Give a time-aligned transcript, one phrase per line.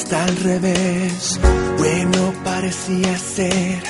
[0.00, 1.40] está al revés.
[1.76, 3.82] Bueno parecía ser,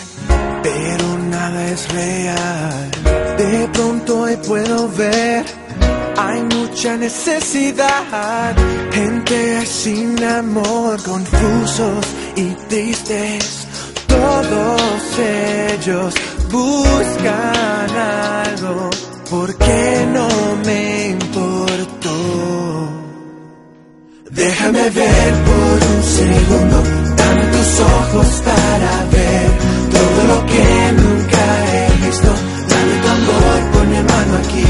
[0.63, 2.91] pero nada es real.
[3.37, 5.45] De pronto hoy puedo ver,
[6.17, 8.57] hay mucha necesidad.
[8.91, 12.05] Gente sin amor, confusos
[12.37, 13.67] y tristes.
[14.07, 16.15] Todos ellos
[16.51, 17.91] buscan
[18.47, 18.91] algo,
[19.31, 20.29] porque no
[20.65, 20.98] me
[24.39, 26.77] Déjame ver por un segundo,
[27.17, 29.47] dame tus ojos para ver
[29.91, 31.43] todo lo que nunca
[31.73, 32.29] he visto.
[32.71, 34.69] Dame tu amor, pon mi mano aquí.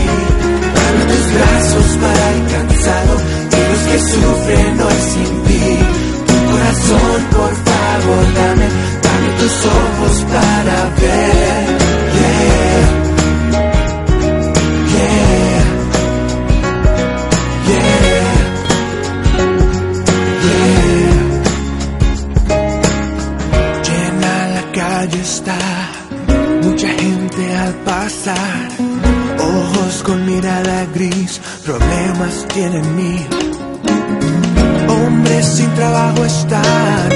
[0.78, 3.14] Dame tus brazos para el cansado
[3.52, 4.67] y los que sufren
[24.98, 25.58] calle está,
[26.62, 28.68] mucha gente al pasar.
[29.38, 33.26] Ojos con mirada gris, problemas tienen mil.
[34.88, 37.08] Hombres sin trabajo están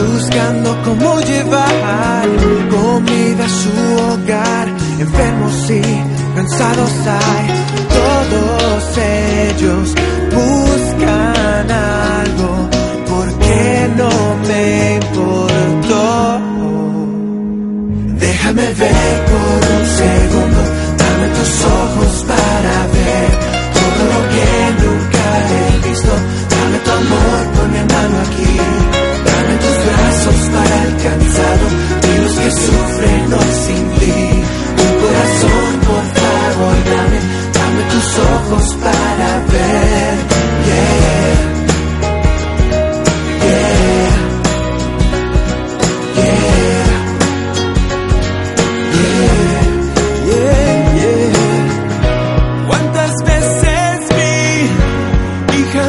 [0.00, 2.26] buscando cómo llevar
[2.70, 3.74] comida a su
[4.06, 4.66] hogar.
[4.98, 5.82] Enfermos y
[6.34, 7.46] cansados hay,
[7.98, 8.37] todos
[18.48, 20.37] Déjame ver por un segundo,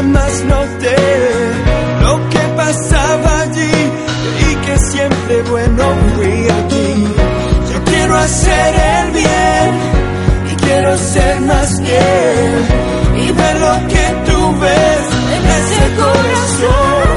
[0.09, 0.95] jamás noté
[2.01, 3.71] lo que pasaba allí?
[4.49, 5.83] Y que siempre bueno
[6.15, 7.07] fui aquí.
[7.71, 9.69] Yo quiero hacer el bien
[10.51, 12.65] y quiero ser más él
[13.17, 15.05] y ver lo que tú ves
[15.35, 17.09] en ese corazón.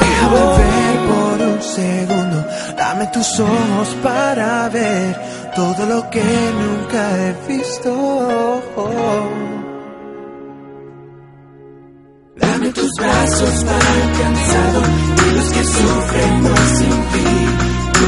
[0.00, 2.38] Déjame ver por un segundo,
[2.76, 5.16] dame tus ojos para ver
[5.54, 6.24] todo lo que
[6.60, 7.90] nunca he visto.
[12.72, 14.82] tus brazos va alcanzado
[15.26, 17.58] y los que sufren no sin fin.
[17.92, 18.06] Tu